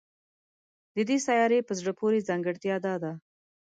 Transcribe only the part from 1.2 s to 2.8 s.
سیارې په زړه پورې ځانګړتیا